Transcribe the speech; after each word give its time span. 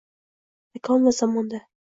makon 0.73 0.99
va 1.03 1.11
zamonda 1.19 1.59